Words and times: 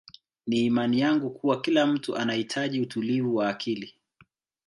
Ni 0.47 0.59
imani 0.65 0.99
yangu 0.99 1.29
kuwa 1.29 1.61
kila 1.61 1.87
mtu 1.87 2.17
anahitaji 2.17 2.81
utulivu 2.81 3.35
wa 3.35 3.49
akili 3.49 3.93